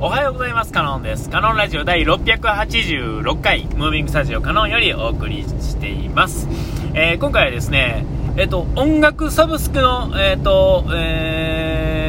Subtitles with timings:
[0.00, 0.72] おはようございます。
[0.72, 1.30] カノンです。
[1.30, 6.48] カノンラジオ第686回、ムービングスタジオカノンよりお送りしています。
[6.94, 8.04] えー今回はですね、
[8.36, 12.06] えっ、と、音楽サブスクの、えっ、と、え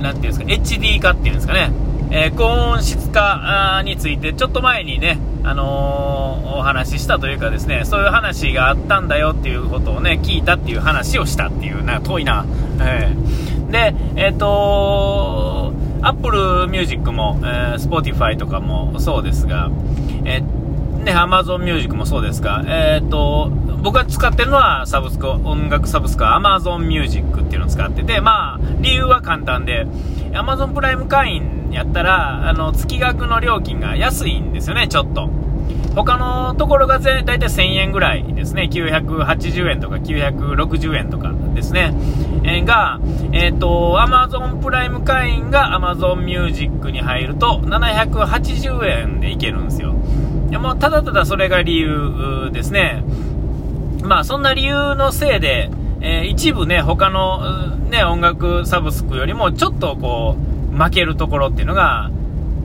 [0.00, 0.46] ー、なんていうんですか、
[0.80, 1.70] HD 化っていうんですかね、
[2.10, 12.44] えー高音質化について、ちょっと前にね、あのーお話ししたというかですね、そういう話があったんだよっていうことをね、聞いたっていう話をしたっていう、な遠いな。
[12.80, 19.72] えーで、えっ、とー Apple Music も、えー、Spotify とかもそうですが、
[20.24, 23.50] えーね、Amazon ミュージックもそうですが、えっ、と、
[23.82, 29.84] 僕が使ってるのはサブスク、音楽サブスクは Amazon ミュージックっていうのを使ってて、まあ、理由は簡単で、
[30.30, 35.28] Amazon プライム会員やったら、あの、月額の料金が安いんですよね、ちょっと。
[35.96, 41.94] 他のところがぜ大体1000円ぐらいですね、980円とか960円とかですね、
[42.44, 43.00] えが、
[43.32, 49.94] えっ、と、Amazon プライム会員が Amazon ミュージックに入ると780円でいけるんですよ。
[50.50, 53.02] いやもただただそれが理由ですね。
[54.02, 55.70] まあそんな理由のせいで、
[56.02, 60.36] えー一部ね、他の、ね、音楽サブスクよりもちょっとこ
[60.70, 62.10] う、負けるところっていうのが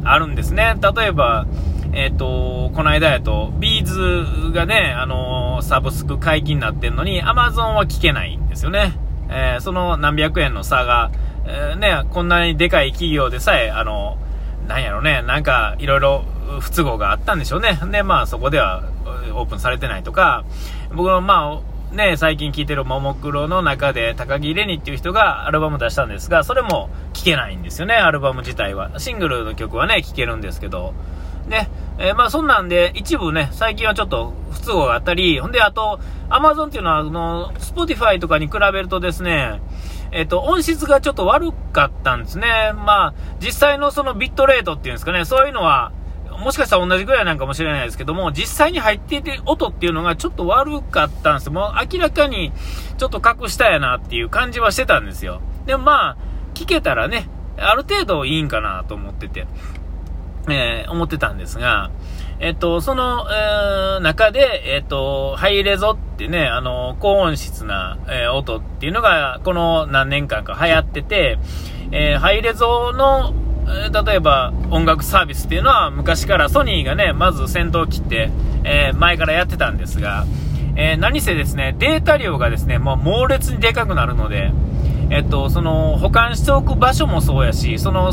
[0.03, 0.75] あるんですね。
[0.95, 1.45] 例えば、
[1.93, 8.93] えっ、と、この間やと、ビーズがね、あのーサブスク解禁になってんのに、アマゾンは聞けないんですよね。
[9.29, 11.11] えーその何百円の差が、
[11.45, 14.17] えね、こんなにでかい企業でさえ、あの
[14.67, 16.23] なんやろね、なんか、いろいろ
[16.59, 17.77] 不都合があったんでしょうね。
[17.91, 18.83] で、まあ、そこでは、
[19.33, 20.45] オープンされてないとか、
[20.93, 28.91] 僕の、まあ、ね、最近聴いてるももクロの中で、高木レニっていう人がアルバム出したんですが、それも聴けないんですよね、アルバム自体は。
[28.97, 30.93] シングルの曲はね、聴けるんですけど。
[31.47, 39.61] ね、えーまあそんなんで、一部ね、最近はちょっと不都合があったり、ほんで、あと、Amazon っていうのは、あの、Spotify とかに比べるとですね、
[40.11, 42.73] えっ、と、音質がちょっと悪かったんですね。
[42.75, 45.91] まあ、実際のそのビットレートっていうんですかね、そういうのは、
[46.41, 51.49] もしかしたら同じぐらいなんかもしれないですけども、実際に入っていて音っていうのがちょっと悪かったんです。
[51.49, 52.51] もう明らかに
[52.97, 55.39] ちょっと隠したやなっていう感じはしてたんですよ。
[55.65, 56.17] でもまあ、
[56.55, 59.45] 聞けたらね、ある程度いいんかなと思ってて。
[60.49, 61.91] えー思ってたんですが、
[62.39, 71.37] えっと、その、えー中で、えっと、ハイレゾってね、あの、高音質な、えー音っていうのが、この何年間か流行ってて、
[71.91, 73.33] えーハイレゾの、
[73.67, 78.31] え例えば音楽サービスっていうのは昔からソニーがね、まず先頭を切って、
[78.63, 80.25] え前からやってたんですが、
[80.75, 84.51] えー何せですね、データ量がですね、もう猛烈にでかくなるので、
[85.11, 88.11] えっと、その、保管しておく場所もそうやし、その、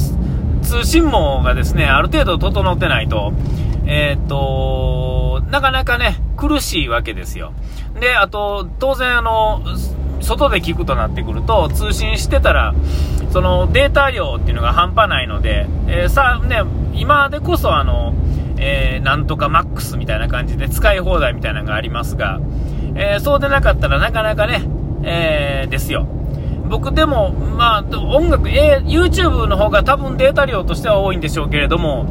[0.68, 3.32] 通信網がですね、ある程度整ってないと、
[3.86, 7.54] えっと、なかなかね、苦しいわけですよ。
[7.98, 9.62] で、あと、当然あの、
[10.20, 12.74] 外で聞くとなってくると、通信してたら、
[13.30, 16.62] そのデータ量っていうのが半端ないので、えーさあね、
[16.92, 18.12] 今でこそあの、
[18.58, 22.40] えーなんとかマックスみたいな感じで使い放題みたいなのがありますが、
[22.94, 24.62] えーそうでなかったらなかなかね、
[25.02, 26.06] えーですよ。
[26.68, 32.06] 僕でも、まあ、音楽、えー YouTube の方が多分データ量としては多いんでしょうけれども、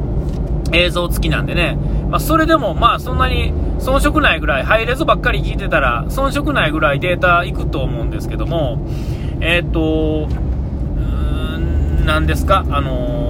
[0.73, 1.78] 映像付きなんでね、
[2.09, 8.79] まあ、それでも、まあ、そんなに遜色ないぐらい、ハイレゾばっかり聞いてたら、遜色ないぐらいデータいくと思うんですけども、
[9.41, 11.57] えっと、うー
[12.03, 13.28] ん、なんですか、あのー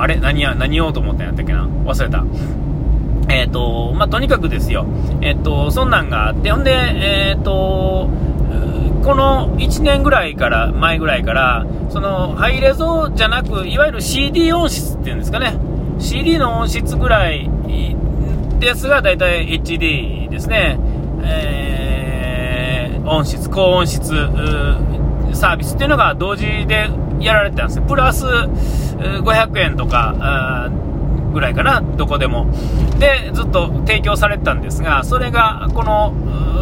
[0.00, 2.24] あれ、何や、何言おうと思ったんやったっけな、忘れた。
[3.28, 4.86] えっ、と、まあ、とにかくですよ。
[5.20, 8.08] えっ、と、そんなんがあって、ほんで、えっ、と、
[9.04, 15.54] この1年ぐらいから、前ぐらいから、その、ハイレゾじゃなく、いわゆる CD 音質っていうんですかね。
[15.98, 17.48] CD の音質ぐらい
[18.58, 20.78] ですが、だいたい HD ですね。
[21.22, 21.88] えー
[23.08, 24.10] 音質、高音質、
[25.32, 27.84] サービスっていうのが同時でやられてたんですよ。
[27.84, 30.68] プラス、500円とか、
[31.32, 32.46] ぐらいかな、どこでも。
[32.98, 36.12] で、ずっと提供されてたんですが、それがこの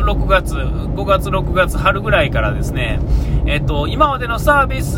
[0.06, 3.00] 6月、5月、6月、春ぐらいからですね、
[3.46, 4.96] えっと、今までのサービス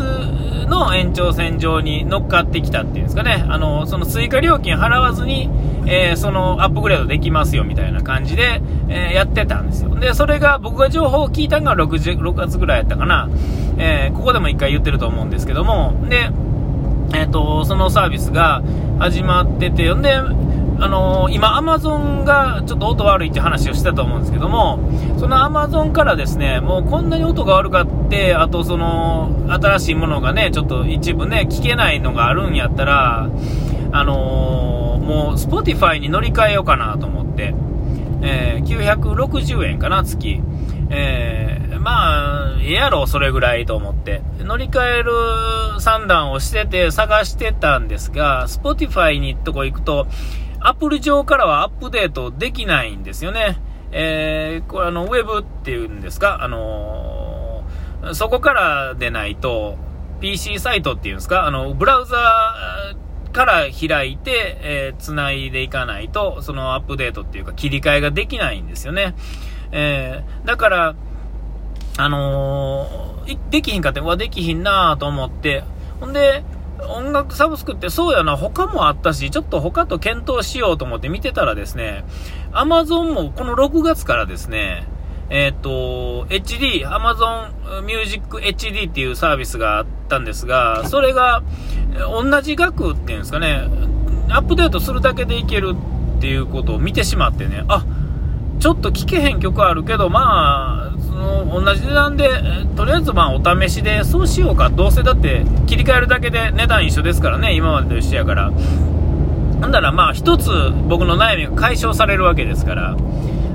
[0.67, 5.49] の延長線上に乗っかってきたっていうんですかね、あの、その追加料金払わずに、
[5.87, 9.95] えーそのアップグレードできますよみたいな感じで、えーやってたんですよ。
[9.95, 13.29] で、それが僕が情報を聞いたのが 6, 6月ぐらいやったかな、
[13.77, 16.29] えーここでも一回言ってると思うんですけども、で、
[17.13, 18.61] えっ、と、そのサービスが
[18.99, 20.21] 始まってて、んで、
[20.81, 24.79] あのー今、アマゾンがちょっと音悪いって話をしてたと思うんですけども、
[25.17, 33.29] そのアマゾンからですね、もうこんなに音が悪かって、あとその、新しいものがね、ちょっと一部ね、聞けないのがあるんやったら、
[33.91, 37.53] あのーもう、Spotify に乗り換えようかなと思って、
[38.21, 40.41] えー960円かな、月。
[40.91, 44.21] えーまあ、ええやろ、それぐらいと思って。
[44.39, 45.11] 乗り換える
[45.79, 50.07] 算段をしてて探してたんですが、Spotify にとこ行くと、
[50.61, 53.57] アプリ上からはアップデートできないんですよね。
[53.91, 59.77] えー、これあの、ウェブっていうんですか、あのー、そこからでないと、
[60.19, 62.95] PC サイトっていうんですか、あの、ブラウザ
[63.31, 69.15] から開いて、えー、繋いでいかないと、そのアップデートっていうか切り替えができないんですよね。
[69.71, 70.95] えー、だから、
[71.97, 75.63] あのー、できひんかって、わ、できひんなと思って、
[75.99, 76.43] ほんで、
[76.87, 82.05] 音楽サブスクってそうやな、他もあったし、ちょっと他と検討しようと思って見てたらですね、
[82.51, 84.87] アマゾンもこの6月からですね、
[85.29, 91.43] えっ、と、HD、Amazon Music HD っていうサービスがあったんですが、それが
[91.99, 93.67] 同じ額っていうんですかね、
[94.29, 95.75] アップデートするだけでいける
[96.17, 97.85] っていうことを見てしまってね、あ、
[98.59, 100.78] ちょっと聴けへん曲あるけど、まあ、
[101.45, 102.29] 同じ値段で、
[102.75, 104.69] とりあえずまあお試しでそうしようか。
[104.69, 108.51] どうせだって切り替えるだけで値段一緒ですからね、今までと一緒やから。
[109.59, 110.49] なんだらまあ一つ
[110.87, 112.95] 僕の悩みが解消されるわけですから。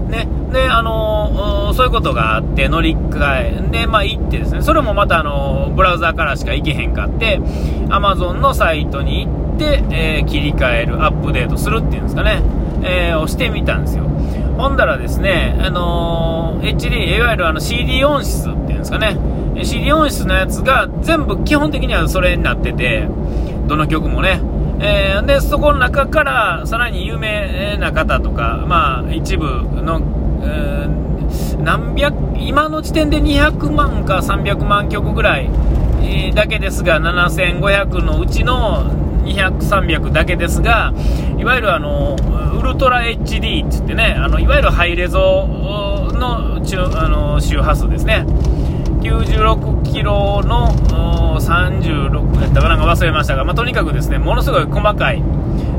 [0.09, 0.29] ね。
[0.53, 7.41] で、あのー、そういうことがあって、乗り換え、で、まあ行ってですね、それもまたあのー、ブラウザーからしか行けへんかって、
[7.89, 12.43] Amazon のサイトに行って、えー、切り替える、アップデートするっていうんですかね、
[12.83, 14.05] えー、をしてみたんですよ。
[14.57, 19.17] ほんだらですね、あの HD、いわゆるあの CD 音質っていうんですかね、
[19.63, 23.09] CD 音質のやつが全部基本的にはそれになってて、
[23.67, 24.41] どの曲もね、
[24.81, 30.01] えー、で、そこの中からさらに有名な方とか、まあ一部の、
[30.43, 35.51] えー、何百、今の時点で200万か300万曲ぐらい
[36.35, 38.91] だけですが、7500のうちの
[39.25, 40.93] 200、300だけですが、
[41.39, 42.17] いわゆるあの、
[42.59, 45.49] ウルトラ HD って言ってね、あの、いわゆるハイレゾ
[46.17, 48.25] のあの周波数ですね。
[49.01, 50.69] 96キロの
[51.39, 55.23] 36やったかなんか忘れましたが、まあ、とにかくですね、ものすごい細かい、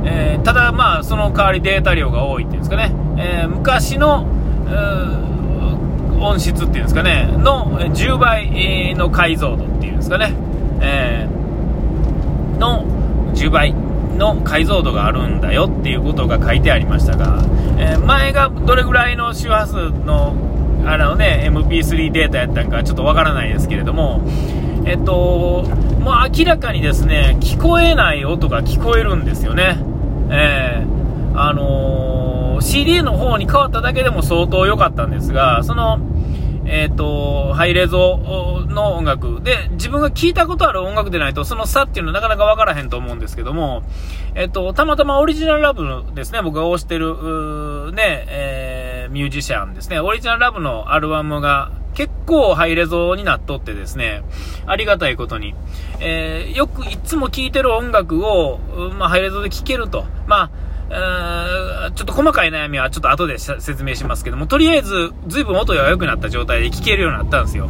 [0.06, 4.28] えー、ただまあ、その代わりデータ量が多いっていうんですかね、えー、昔の、
[6.20, 10.34] 音質っていうんですかね、の10倍の解像度っていうんですかね、
[10.82, 12.86] えー、の
[13.34, 13.85] 10倍。
[14.18, 17.44] の解像度があるんだよっていうことが書いてありましたが、
[17.78, 20.36] えー、前がどれぐらいの周波数の
[20.86, 24.22] あのね、MP3 データやったんかちょっとわからないですけれども、
[24.86, 25.64] えっと、
[26.00, 29.80] もう明らかにですね、聞こえない音が聞こえるんですよね。
[30.30, 36.00] えー、あのー、CD の方に変わっただけでも相当良かったんですが、その、
[36.66, 38.18] えっ、ー、と、ハイレゾ
[38.68, 39.42] の音楽。
[39.42, 43.84] で、自分が聞いたことある音楽でないと、その差っていうのはなかなかわからへんと思うんですけども、
[44.34, 54.24] えっ、ー、と、たまたまオリジナルラブですね、僕が推してる、ね、えー、ミュージシャンですね、オリジナルラブのアルバムが結構ハイレゾになっとってですね、
[54.66, 55.56] ありがたいことに、
[56.00, 58.60] えー、よくいつも聴いてる音楽を、
[58.98, 60.06] まあ、ハイレゾで聴けると。
[60.28, 67.70] まあちょっと細かい悩みはちょっと後で説明しますけども、とりあえず、ずいぶん音が良くなった状態で聞けるようになったんですよ。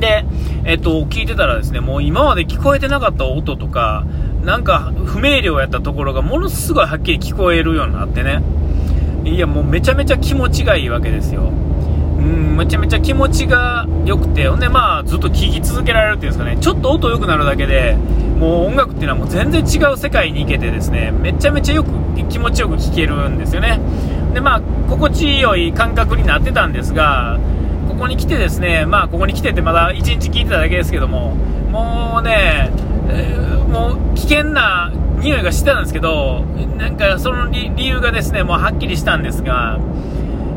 [0.00, 0.24] で、
[0.64, 4.04] えっと、聞いてたらですね、もう今まで聞こえてなかった音とか、
[4.44, 8.42] なんか不明瞭やったところがものすごいはっきり聞こえるようになってね。
[9.24, 11.52] いや、もうめちゃめちゃ気持ちがいいわけですよ。
[12.18, 17.96] うん、めちゃめちゃ気持ちが良くて、ほんでまあ、ずっと聴き続けられるっていうんですかね、ちょっと音良くなるだけで、
[18.38, 21.90] もう音楽っていうのはもう全然違う世界に行けてですね、めちゃめちゃよく、
[22.28, 23.80] 気持ちよく聴けるんですよね。
[24.34, 27.38] で、まあ、心地よい感覚になってたんですが、
[27.88, 31.34] ここに来てですね、まあ、ここに来てってまだ1日聞いてただけですけども、
[31.70, 32.70] もうね、
[33.08, 36.44] えー、もう危険な匂いがしてたんですけど、
[36.76, 39.78] なんかその理由がですね、もうはっきりしたんですが、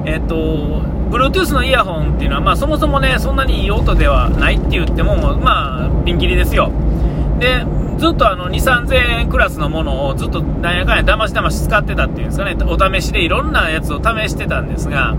[0.05, 6.71] えっ、と、Bluetooth のイヤホンっていうのは、まあ、そもそもね、そんなにいい音ではないって言っても、まあ、ピンキリですよ。
[7.39, 7.65] で、
[7.97, 15.15] ずっとあの、2、3000円クラスのものをずっとなんやかんやだましだまし使ってたっていうんですかね、お試しでいろんなやつを試してたんですが、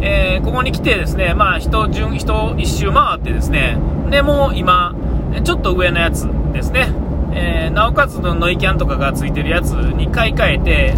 [0.00, 3.76] えー、ここに来てですね、まあ、人、順、人一周回ってですね、
[4.10, 4.94] で、もう今、
[5.42, 6.88] ちょっと上のやつですね、
[7.32, 10.94] えー、なおかつのノイキャンとかがついてるやつに買い替えて、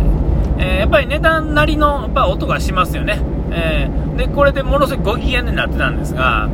[0.58, 3.37] えー、やっぱり値段なりのやっぱ音がしますよね。
[3.50, 6.48] えー、で、これでものすごいご機嫌になってたんですが、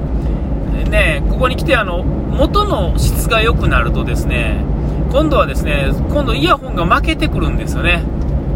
[0.90, 4.64] ね、ここに来てあの、元の質が良くなるとですね、
[5.10, 8.02] 今度はですね、今度イヤホンが負けてくるんですよね。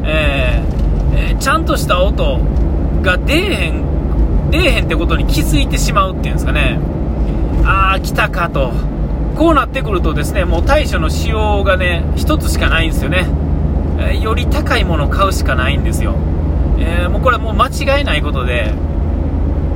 [0.05, 2.41] えー、えー、ちゃんとした音
[3.03, 6.79] が出えへん、出えへんってことに気づいてしまうっていうんですかね。
[7.65, 8.73] あー、来たかと。
[9.37, 13.27] こうなってくるとですね、もう対処の仕様がね、一つしかないんですよね。
[14.01, 16.15] え、より高いものを買うしかないんですよ。
[16.79, 18.73] えー、もうこれもう間違いないことで、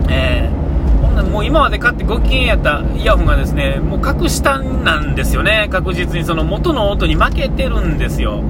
[0.09, 5.69] えー、もう今まで買ってご機嫌やったイヤホンがですね、もう格下なんですよね。
[5.71, 8.43] 確実にその元の音に負けてるんですよ。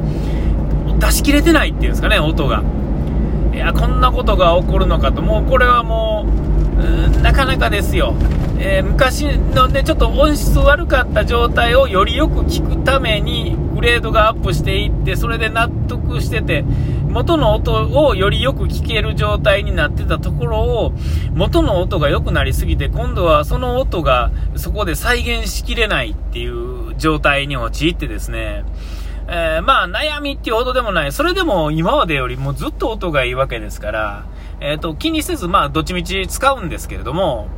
[0.99, 2.63] 出し切れてないっていうんですかね、音が。
[3.53, 6.27] いや、こんなことが起こるのかと、もうこれはも
[6.79, 8.15] う、うなかなかですよ。
[8.59, 16.65] えー、昔のね、ちょっと音質悪かった状態をよりよく聞くために、レードがアップしていって、それで納得してて、
[17.09, 20.93] 元の音をよりよく聞ける状態になってたところを、
[21.35, 28.65] 元の音が良くなりすぎて、今度はその音がそこで再現しきれないっていう状態に陥ってですね、
[29.29, 31.13] えー、まあ悩みっていうほどでもない。
[31.13, 34.27] それでも今までよりもずっと音がいいわけですから、
[34.61, 37.49] えっ、ー、と、気にせず、まあどっちみち使うんですけれども、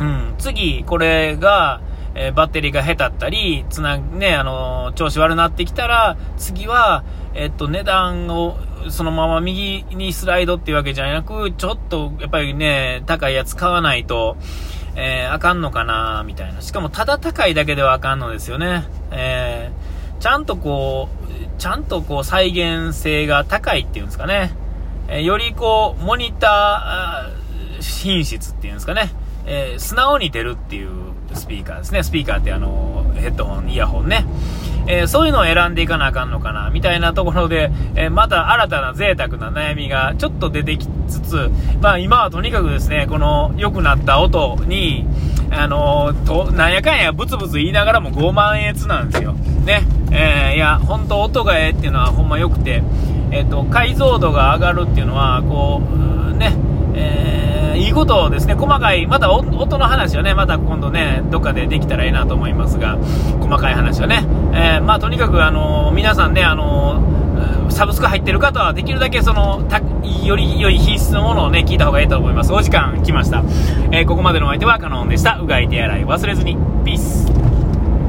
[0.00, 1.80] うん、次、これが、
[2.14, 7.04] えー、バッテリーが下手ったり、つな、ね、あの調子悪なってきたら、次は、
[7.34, 8.56] えっと、値段を
[8.90, 14.36] そのまま右にスライドっていうわけじゃなく、ちょっと、やっぱりね、高いやつ買わないと、
[14.94, 16.60] えー、あかんのかな、みたいな。
[16.60, 18.84] しかも、ただ高いだけではあかんのですよね。
[19.10, 21.08] えー、ちゃんとこ
[21.56, 24.52] う、ちゃんとこう、再現性が高いっていうんですかね。
[25.08, 29.12] えー、よりこう、モニター品質っていうんですかね。
[29.46, 32.02] えー、素直に出るっていうスピーカーですね。
[32.02, 34.24] スピーカーってあの、ヘッドホン、イヤホンね。
[34.86, 45.06] えー、そういうのを選んでいかなあかんのかな、みたいなところで、えー、また新たな贅沢な悩みがちょっと出てきつつ、まあ今はとにかくですね、この良くなった音に、
[45.50, 49.34] あのー、と、なんやかんやブツブツ言いながらも5万円なんですよ。
[49.34, 49.82] ね。
[50.10, 52.82] えー、いや、本当音がええっていうのはほんま良くて、
[53.30, 56.11] えっ、と、解像度が上がるっていうのは、こう、
[57.92, 62.96] いことをですね、細かい、また音の話はね、また今度ね、どっかでできたらいいなと思いますが、
[63.40, 69.80] 細かい話はね、えー、まあとにかくあの皆さんね、あのサブスク入ってる方はできるだけその、た
[70.24, 72.52] より良い品質のものをね、聞いた方がいいと思います。
[72.52, 73.44] お時間来ました。
[73.92, 75.38] えー、ここまでのお相手はカノンでした。
[75.40, 76.56] うがい手洗い忘れずに。
[76.84, 77.21] ピース。